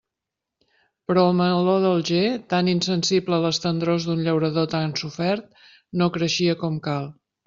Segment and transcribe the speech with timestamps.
[1.09, 2.23] Però el meló d'Alger,
[2.55, 5.65] tan insensible a les tendrors d'un llaurador tan sofert,
[6.03, 7.07] no creixia com cal.